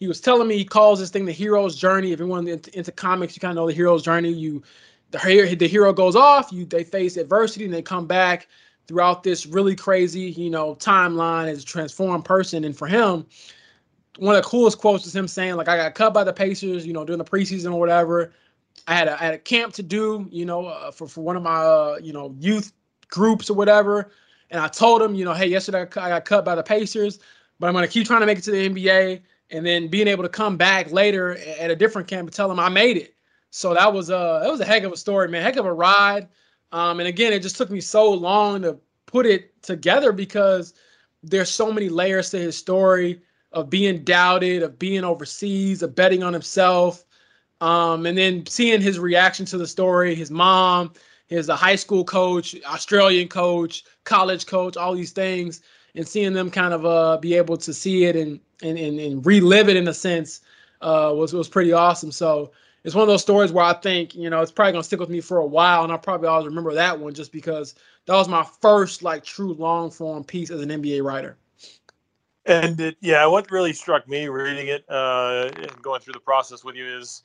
[0.00, 2.12] He was telling me he calls this thing the hero's journey.
[2.12, 4.32] If anyone into, into comics, you kind of know the hero's journey.
[4.32, 4.62] You
[5.10, 8.48] the the hero goes off, you they face adversity and they come back
[8.86, 12.64] throughout this really crazy, you know, timeline as a transformed person.
[12.64, 13.24] And for him,
[14.18, 16.84] one of the coolest quotes is him saying, like, I got cut by the Pacers,
[16.84, 18.32] you know, during the preseason or whatever.
[18.88, 21.36] I had a, I had a camp to do, you know, uh, for, for one
[21.36, 22.72] of my, uh, you know, youth
[23.08, 24.10] groups or whatever.
[24.50, 27.20] And I told him, you know, hey, yesterday I got cut by the Pacers,
[27.60, 29.20] but I'm going to keep trying to make it to the NBA.
[29.52, 32.60] And then being able to come back later at a different camp and tell him
[32.60, 33.14] I made it.
[33.50, 35.42] So that was a, uh, that was a heck of a story, man.
[35.42, 36.28] Heck of a ride.
[36.72, 40.74] Um, and again, it just took me so long to put it together because
[41.22, 43.20] there's so many layers to his story
[43.52, 47.04] of being doubted, of being overseas, of betting on himself.
[47.60, 50.92] Um, and then seeing his reaction to the story, his mom,
[51.26, 55.60] his a high school coach, Australian coach, college coach, all these things,
[55.94, 59.26] and seeing them kind of uh, be able to see it and and and, and
[59.26, 60.40] relive it in a sense
[60.80, 62.12] uh, was was pretty awesome.
[62.12, 62.52] So
[62.84, 65.10] it's one of those stories where I think you know it's probably gonna stick with
[65.10, 67.74] me for a while, and I'll probably always remember that one just because
[68.06, 71.36] that was my first like true long form piece as an NBA writer.
[72.46, 76.64] And it, yeah, what really struck me reading it uh, and going through the process
[76.64, 77.22] with you is,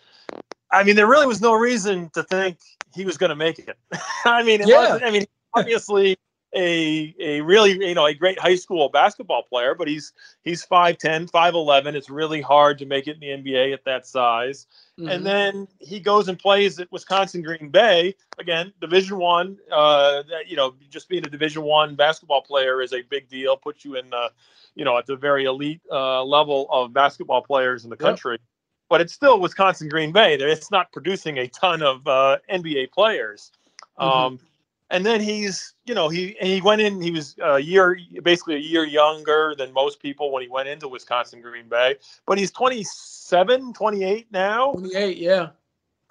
[0.72, 2.58] I mean, there really was no reason to think
[2.94, 3.78] he was going to make it.
[4.26, 5.00] I mean, it yeah.
[5.02, 6.18] I mean, obviously
[6.56, 10.14] a a really you know a great high school basketball player, but he's
[10.44, 11.94] he's 5'10", 5'11".
[11.96, 14.68] It's really hard to make it in the NBA at that size.
[15.00, 15.10] Mm-hmm.
[15.10, 19.58] And then he goes and plays at Wisconsin Green Bay again, Division One.
[19.72, 23.58] Uh, you know, just being a Division One basketball player is a big deal.
[23.58, 24.32] Puts you in the
[24.76, 28.34] you know at the very elite uh, level of basketball players in the country.
[28.34, 28.42] Yep.
[28.88, 30.36] But it's still Wisconsin Green Bay.
[30.36, 33.52] It's not producing a ton of uh, NBA players.
[34.00, 34.08] Mm-hmm.
[34.08, 34.40] Um,
[34.90, 38.60] and then he's you know he he went in he was a year basically a
[38.60, 41.96] year younger than most people when he went into wisconsin green bay.
[42.26, 44.74] But he's 27 28 now.
[44.74, 45.50] 28 yeah.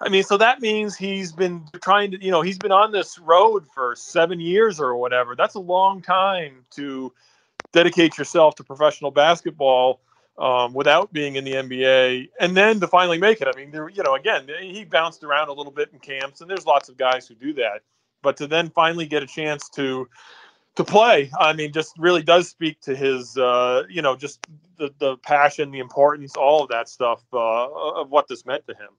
[0.01, 3.17] I mean so that means he's been trying to you know he's been on this
[3.19, 5.35] road for seven years or whatever.
[5.35, 7.13] That's a long time to
[7.71, 10.01] dedicate yourself to professional basketball
[10.37, 13.47] um, without being in the NBA, and then to finally make it.
[13.47, 16.49] I mean, there, you know, again, he bounced around a little bit in camps, and
[16.49, 17.83] there's lots of guys who do that
[18.25, 20.09] but to then finally get a chance to
[20.75, 24.45] to play, I mean, just really does speak to his, uh, you know, just
[24.77, 27.67] the the passion, the importance, all of that stuff uh,
[28.01, 28.89] of what this meant to him.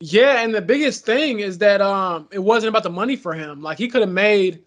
[0.00, 3.62] Yeah, and the biggest thing is that um, it wasn't about the money for him.
[3.62, 4.64] Like he could have made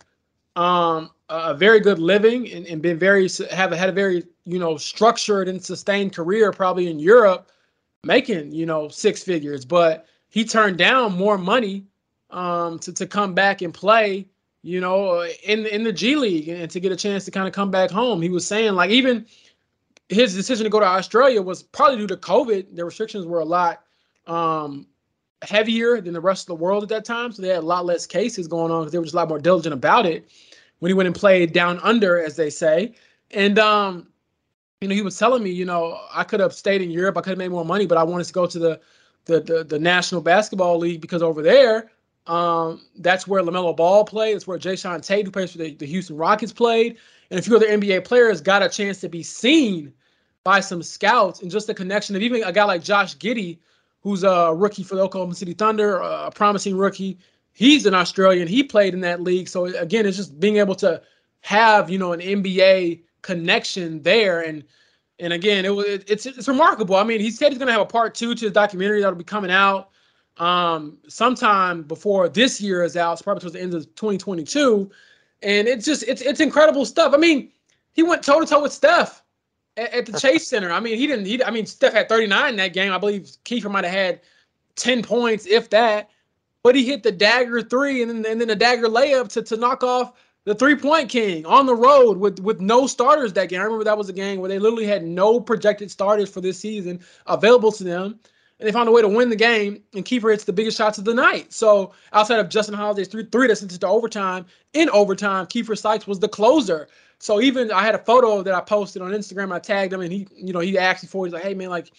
[0.55, 4.77] um, a very good living and, and been very have had a very you know
[4.77, 7.51] structured and sustained career probably in Europe,
[8.03, 9.63] making you know six figures.
[9.63, 11.85] But he turned down more money
[12.31, 14.27] um, to to come back and play,
[14.63, 17.53] you know, in in the G League and to get a chance to kind of
[17.53, 18.21] come back home.
[18.21, 19.25] He was saying like even
[20.09, 22.75] his decision to go to Australia was probably due to COVID.
[22.75, 23.83] The restrictions were a lot
[24.27, 24.87] um,
[25.41, 27.85] heavier than the rest of the world at that time, so they had a lot
[27.85, 30.29] less cases going on because they were just a lot more diligent about it.
[30.79, 32.95] When he went and played down under, as they say,
[33.29, 34.07] and um,
[34.81, 37.21] you know, he was telling me, you know, I could have stayed in Europe, I
[37.21, 38.81] could have made more money, but I wanted to go to the
[39.25, 41.91] the, the, the National Basketball League because over there
[42.27, 44.35] um, that's where LaMelo Ball played.
[44.35, 46.97] That's where Jae'Sean Tate, who plays for the, the Houston Rockets, played.
[47.29, 49.93] And a few other NBA players got a chance to be seen
[50.43, 51.41] by some scouts.
[51.41, 53.57] And just the connection of even a guy like Josh Giddey,
[54.01, 57.17] who's a rookie for the Oklahoma City Thunder, a promising rookie.
[57.53, 58.47] He's an Australian.
[58.47, 59.47] He played in that league.
[59.47, 61.01] So again, it's just being able to
[61.41, 64.41] have, you know, an NBA connection there.
[64.41, 64.63] And
[65.19, 66.95] and again, it was it's it's remarkable.
[66.95, 69.23] I mean, he said he's gonna have a part two to his documentary that'll be
[69.23, 69.90] coming out
[70.37, 73.13] um, sometime before this year is out.
[73.13, 74.89] It's probably towards the end of 2022,
[75.43, 77.13] and it's just it's it's incredible stuff.
[77.13, 77.51] I mean,
[77.93, 79.23] he went toe to toe with Steph
[79.77, 80.71] at, at, the Chase Center.
[80.71, 81.25] I mean, he didn't.
[81.25, 82.91] He I mean, Steph had 39 in that game.
[82.91, 84.21] I believe Kiefer might have had
[84.75, 86.09] 10 points, if that.
[86.63, 89.57] But he hit the dagger three and then and then the dagger layup to to
[89.57, 90.13] knock off
[90.45, 93.61] the three point king on the road with with no starters that game.
[93.61, 96.59] I remember that was a game where they literally had no projected starters for this
[96.59, 98.19] season available to them
[98.61, 99.81] and they found a way to win the game.
[99.95, 101.51] And Kiefer hits the biggest shots of the night.
[101.51, 105.77] So outside of Justin Holiday's three three that sent it to overtime, in overtime, Kiefer
[105.77, 106.87] Sykes was the closer.
[107.17, 109.51] So even I had a photo that I posted on Instagram.
[109.51, 111.25] I tagged him, and he, you know, he asked for.
[111.25, 111.29] It.
[111.29, 111.91] He's like, "Hey man, like,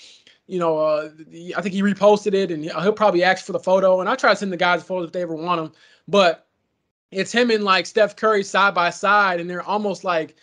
[0.47, 1.11] you know, uh,
[1.57, 4.01] I think he reposted it, and he'll probably ask for the photo.
[4.01, 5.73] And I try to send the guys photos if they ever want them.
[6.07, 6.47] But
[7.11, 10.37] it's him and like Steph Curry side by side, and they're almost like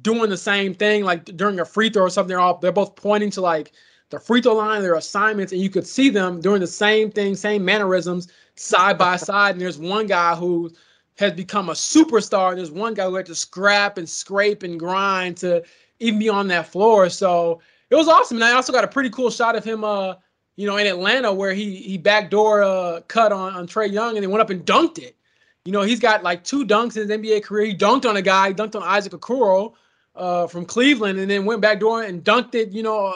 [0.00, 2.28] doing the same thing, like during a free throw or something.
[2.28, 3.72] They're all they're both pointing to like
[4.10, 7.34] the free throw line, their assignments, and you could see them doing the same thing,
[7.34, 9.52] same mannerisms side by side.
[9.52, 10.70] And there's one guy who
[11.18, 14.78] has become a superstar, and there's one guy who had to scrap and scrape and
[14.78, 15.62] grind to
[15.98, 17.08] even be on that floor.
[17.08, 18.36] So it was awesome.
[18.36, 20.14] And I also got a pretty cool shot of him, uh,
[20.56, 24.22] you know, in Atlanta where he he backdoor uh, cut on on Trae Young and
[24.22, 25.16] then went up and dunked it.
[25.64, 27.66] You know, he's got like two dunks in his NBA career.
[27.66, 29.74] He dunked on a guy, dunked on Isaac Okoro
[30.16, 33.12] uh, from Cleveland and then went back door and dunked it, you know,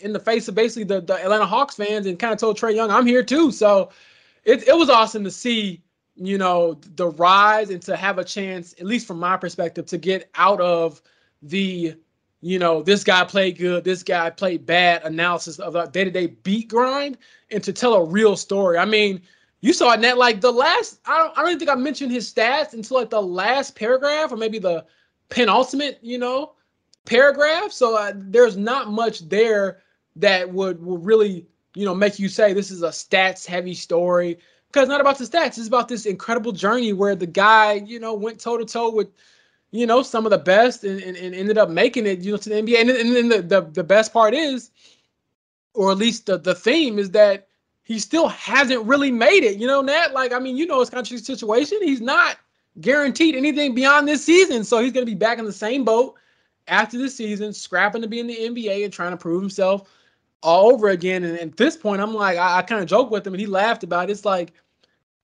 [0.00, 2.74] in the face of basically the, the Atlanta Hawks fans and kind of told Trae
[2.74, 3.50] Young, I'm here too.
[3.50, 3.90] So
[4.44, 5.82] it, it was awesome to see,
[6.14, 9.98] you know, the rise and to have a chance, at least from my perspective, to
[9.98, 11.02] get out of
[11.42, 11.96] the,
[12.40, 16.10] you know, this guy played good, this guy played bad analysis of the day to
[16.10, 17.18] day beat grind
[17.50, 18.78] and to tell a real story.
[18.78, 19.20] I mean,
[19.62, 22.12] you saw it net like the last, I don't, I don't even think I mentioned
[22.12, 24.84] his stats until like the last paragraph or maybe the,
[25.28, 26.52] penultimate, you know,
[27.04, 27.72] paragraph.
[27.72, 29.82] So uh, there's not much there
[30.16, 34.38] that would, would really, you know, make you say this is a stats heavy story.
[34.68, 35.58] because it's not about the stats.
[35.58, 39.08] It's about this incredible journey where the guy, you know, went toe to toe with,
[39.70, 42.38] you know, some of the best and, and, and, ended up making it, you know,
[42.38, 42.80] to the NBA.
[42.80, 44.70] And, and then the, the, the best part is,
[45.74, 47.48] or at least the, the theme is that
[47.82, 49.58] he still hasn't really made it.
[49.58, 51.78] You know, Nat, like, I mean, you know, his country situation.
[51.82, 52.36] He's not
[52.80, 54.64] guaranteed anything beyond this season.
[54.64, 56.14] So he's going to be back in the same boat
[56.68, 59.90] after the season, scrapping to be in the NBA and trying to prove himself
[60.42, 61.24] all over again.
[61.24, 63.46] And at this point, I'm like, I, I kind of joke with him, and he
[63.46, 64.12] laughed about it.
[64.12, 64.52] It's like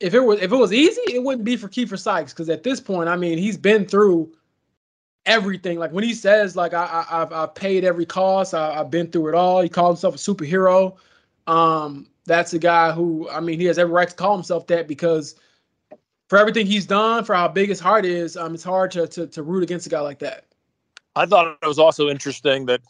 [0.00, 2.62] if it was if it was easy, it wouldn't be for Kiefer Sykes because at
[2.62, 4.32] this point, I mean, he's been through
[5.26, 5.78] everything.
[5.78, 9.08] Like when he says, like I, I have I've paid every cost, I, have been
[9.08, 9.62] through it all.
[9.62, 10.96] He called himself a superhero.
[11.46, 14.88] Um, that's a guy who I mean, he has every right to call himself that
[14.88, 15.36] because
[16.32, 19.26] for everything he's done, for how big his heart is, um, it's hard to to,
[19.26, 20.46] to root against a guy like that.
[21.14, 22.80] I thought it was also interesting that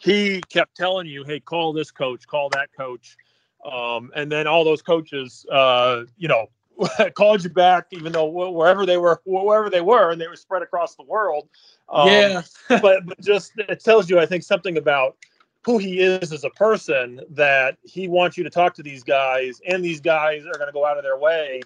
[0.00, 3.16] he kept telling you, "Hey, call this coach, call that coach,"
[3.64, 6.48] um, and then all those coaches, uh, you know,
[7.14, 10.62] called you back, even though wherever they were, wherever they were, and they were spread
[10.62, 11.48] across the world.
[11.90, 12.42] Um, yeah,
[12.82, 15.16] but but just it tells you, I think, something about
[15.64, 19.60] who he is as a person that he wants you to talk to these guys,
[19.68, 21.60] and these guys are going to go out of their way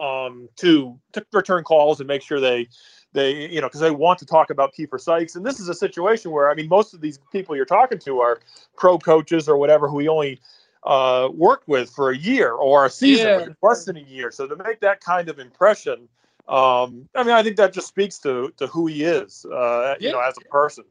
[0.00, 2.68] um, to to return calls and make sure they
[3.12, 5.74] they you know because they want to talk about Kiefer Sykes, and this is a
[5.74, 8.40] situation where I mean most of these people you're talking to are
[8.76, 10.40] pro coaches or whatever who he only
[10.84, 13.46] uh, worked with for a year or a season, yeah.
[13.62, 14.30] less than a year.
[14.30, 16.08] So to make that kind of impression,
[16.48, 20.08] um, I mean, I think that just speaks to to who he is, uh, yeah.
[20.08, 20.84] you know, as a person.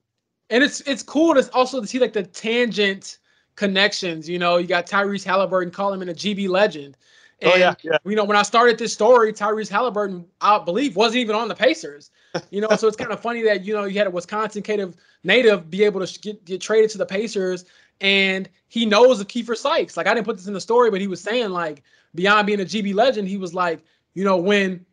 [0.50, 3.18] And it's it's cool to also to see like the tangent
[3.56, 4.30] connections.
[4.30, 6.98] You know, you got Tyrese Haliburton calling him in a GB legend.
[7.42, 7.98] And, oh, yeah, yeah.
[8.06, 11.56] You know, when I started this story, Tyrese Haliburton, I believe, wasn't even on the
[11.56, 12.12] Pacers.
[12.52, 14.96] You know, so it's kind of funny that you know you had a Wisconsin native
[15.24, 17.66] native be able to get, get traded to the Pacers,
[18.02, 19.98] and he knows of Kiefer Sykes.
[19.98, 21.82] Like I didn't put this in the story, but he was saying like
[22.14, 23.82] beyond being a GB legend, he was like,
[24.14, 24.86] you know, when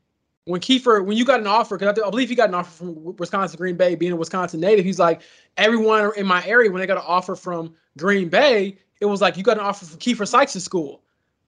[0.45, 2.71] when Kiefer, when you got an offer, because I, I, believe he got an offer
[2.71, 5.23] from Wisconsin Green Bay, being a Wisconsin native, he's like,
[5.57, 9.37] everyone in my area, when they got an offer from Green Bay, it was like
[9.37, 11.03] you got an offer from Kiefer Sykes' school.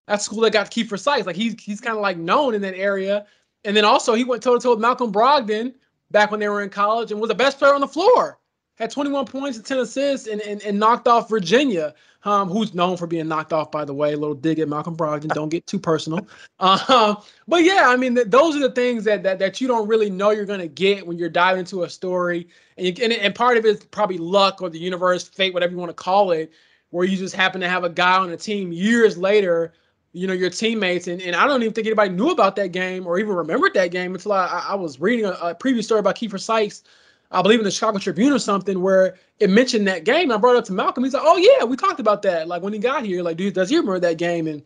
[0.09, 1.27] That school that got Kiefer Sykes.
[1.27, 3.27] Like he's he's kind of like known in that area.
[3.65, 5.75] And then also he went toe to toe with Malcolm Brogdon
[6.11, 8.39] back when they were in college and was the best player on the floor.
[8.77, 12.97] Had 21 points and 10 assists and, and, and knocked off Virginia, um, who's known
[12.97, 14.13] for being knocked off, by the way.
[14.13, 15.35] A little dig at Malcolm Brogdon.
[15.35, 16.27] Don't get too personal.
[16.59, 17.17] Uh,
[17.49, 20.09] but yeah, I mean, th- those are the things that, that that you don't really
[20.09, 22.49] know you're going to get when you're diving into a story.
[22.79, 25.73] And, you, and, and part of it is probably luck or the universe, fate, whatever
[25.73, 26.53] you want to call it,
[26.91, 29.75] where you just happen to have a guy on a team years later
[30.13, 33.07] you know your teammates and, and i don't even think anybody knew about that game
[33.07, 36.17] or even remembered that game until i, I was reading a, a previous story about
[36.17, 36.83] kiefer sykes
[37.31, 40.33] i believe in the chicago tribune or something where it mentioned that game.
[40.33, 41.05] I brought it up to malcolm.
[41.05, 43.23] He's like oh yeah we talked about that like when he got here.
[43.23, 44.47] Like dude does he remember that game?
[44.47, 44.63] And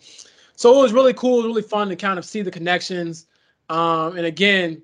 [0.57, 1.43] so it was really cool.
[1.43, 3.27] Really fun to kind of see the connections
[3.69, 4.83] um, and again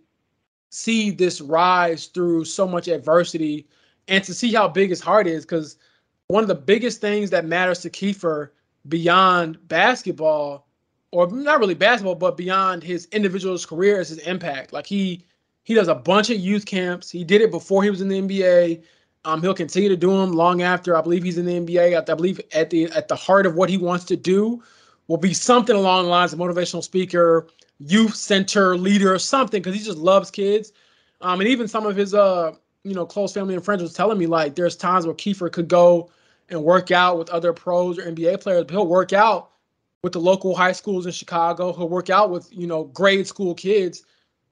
[0.71, 3.67] see this rise through so much adversity
[4.07, 5.79] and to see how big his heart is because
[6.27, 8.51] one of the biggest things that matters to kiefer
[8.89, 10.67] beyond basketball,
[11.11, 14.73] or not really basketball, but beyond his individual's career is his impact.
[14.73, 15.25] Like he
[15.65, 17.11] he does a bunch of youth camps.
[17.11, 18.83] He did it before he was in the NBA.
[19.25, 20.97] Um, he'll continue to do them long after.
[20.97, 21.95] I believe he's in the NBA.
[21.95, 24.63] I, I believe at the at the heart of what he wants to do
[25.09, 27.47] will be something along the lines of motivational speaker,
[27.79, 30.73] youth center leader, or something, because he just loves kids.
[31.21, 32.53] Um, and even some of his uh,
[32.85, 35.69] you know, close family and friends was telling me like there's times where Kiefer could
[35.69, 36.11] go
[36.51, 38.67] and work out with other pros or NBA players.
[38.71, 39.51] He'll work out
[40.03, 41.73] with the local high schools in Chicago.
[41.73, 44.03] He'll work out with you know grade school kids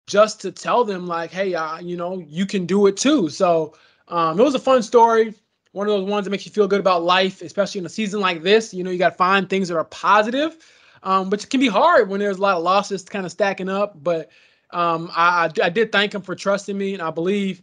[0.07, 3.29] just to tell them like, hey, uh, you know, you can do it too.
[3.29, 3.75] So
[4.09, 5.35] um, it was a fun story.
[5.73, 8.21] One of those ones that makes you feel good about life, especially in a season
[8.21, 8.73] like this.
[8.73, 10.57] You know, you got to find things that are positive,
[11.03, 14.03] um, it can be hard when there's a lot of losses kind of stacking up.
[14.03, 14.31] But
[14.73, 17.63] um, I, I did thank him for trusting me, and I believe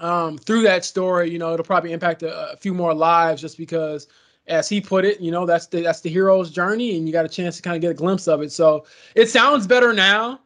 [0.00, 3.56] um, through that story, you know, it'll probably impact a, a, few more lives just
[3.56, 4.08] because,
[4.46, 7.24] as he put it, you know, that's the that's the hero's journey, and you got
[7.24, 8.50] a chance to kind of get a glimpse of it.
[8.50, 10.40] So it sounds better now,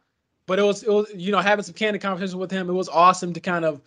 [0.47, 2.69] but it was it was you know having some candid conversations with him.
[2.69, 3.81] It was awesome to kind of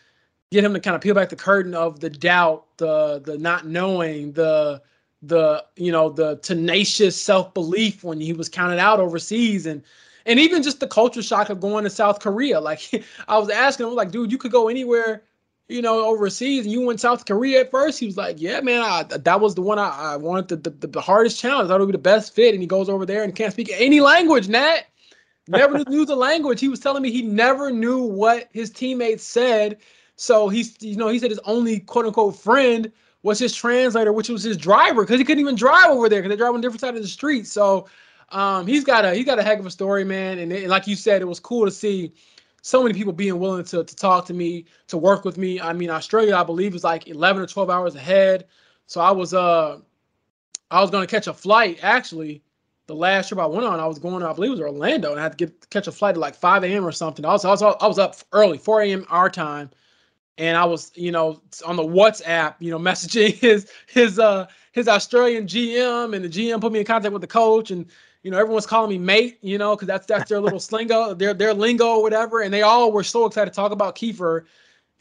[0.52, 3.68] get him to kind of peel back the curtain of the doubt, the the not
[3.68, 4.82] knowing, the
[5.22, 9.84] the you know the tenacious self belief when he was counted out overseas and
[10.26, 12.60] and even just the culture shock of going to South Korea.
[12.60, 15.24] Like I was asking him, like, dude, you could go anywhere
[15.70, 18.00] you know, overseas and you went South Korea at first.
[18.00, 20.88] He was like, yeah, man, I, that was the one I, I wanted the, the,
[20.88, 21.68] the, hardest challenge.
[21.68, 22.54] I thought would be the best fit.
[22.54, 24.88] And he goes over there and can't speak any language, Nat.
[25.48, 26.60] Never knew the language.
[26.60, 29.78] He was telling me he never knew what his teammates said.
[30.16, 32.92] So he's, you know, he said his only quote unquote friend
[33.22, 36.32] was his translator, which was his driver, because he couldn't even drive over there because
[36.32, 37.46] they drive on different side of the street.
[37.46, 37.88] So
[38.30, 40.40] um, he's got a he got a heck of a story, man.
[40.40, 42.14] And, it, like you said, it was cool to see
[42.62, 45.60] so many people being willing to to talk to me, to work with me.
[45.60, 48.46] I mean, Australia, I believe, is like 11 or 12 hours ahead.
[48.86, 49.80] So I was uh
[50.72, 52.44] I was gonna catch a flight actually.
[52.88, 55.20] The last trip I went on, I was going, I believe it was Orlando, and
[55.20, 56.84] I had to get catch a flight at like 5 a.m.
[56.84, 57.24] or something.
[57.24, 59.06] I was, I was I was up early, 4 a.m.
[59.10, 59.70] our time,
[60.40, 64.88] and I was, you know, on the WhatsApp, you know, messaging his his uh his
[64.88, 67.86] Australian GM, and the GM put me in contact with the coach, and
[68.24, 71.34] you know, everyone's calling me mate, you know, because that's that's their little slingo, their
[71.34, 72.42] their lingo or whatever.
[72.42, 74.46] And they all were so excited to talk about Kiefer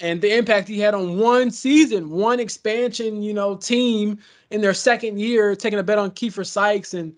[0.00, 4.18] and the impact he had on one season, one expansion, you know, team
[4.50, 6.94] in their second year, taking a bet on Kiefer Sykes.
[6.94, 7.14] And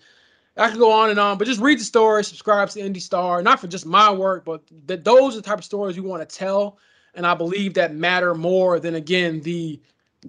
[0.57, 3.43] I could go on and on, but just read the story, subscribe to Indy Star,
[3.43, 6.27] not for just my work, but that those are the type of stories you want
[6.27, 6.79] to tell.
[7.15, 9.81] And I believe that matter more than again the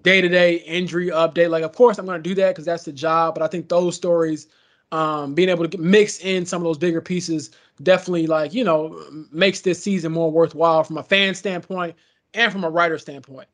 [0.01, 1.49] day-to-day injury update.
[1.49, 3.35] Like, of course, I'm going to do that because that's the job.
[3.35, 4.47] But I think those stories
[4.91, 7.51] um, being able to mix in some of those bigger pieces
[7.83, 11.95] definitely like you know makes this season more worthwhile from a fan standpoint
[12.33, 13.47] and from a writer standpoint.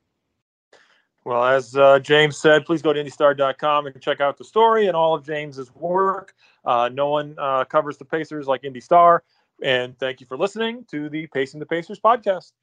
[1.25, 4.95] Well, as uh, James said, please go to IndyStar.com and check out the story and
[4.95, 6.33] all of James's work.
[6.63, 9.19] Uh, no one uh, covers the Pacers like IndyStar.
[9.61, 12.53] And thank you for listening to the Pacing the Pacers podcast.